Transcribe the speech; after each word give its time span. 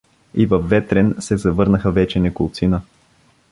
И 0.33 0.45
във 0.45 0.69
Ветрен 0.69 1.15
се 1.19 1.37
завърнаха 1.37 1.91
вече 1.91 2.19
неколцина. 2.19 2.81